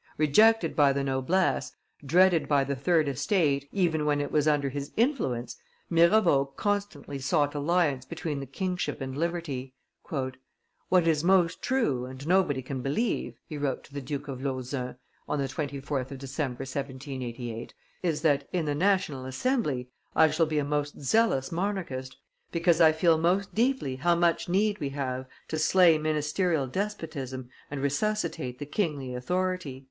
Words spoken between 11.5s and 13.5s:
true and nobody can believe,"